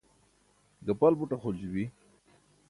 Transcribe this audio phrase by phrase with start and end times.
[0.85, 1.83] gapal buṭ axolji bi